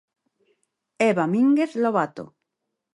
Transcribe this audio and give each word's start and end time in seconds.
Eva 1.09 1.25
Mínguez 1.33 1.71
Lobato. 1.83 2.25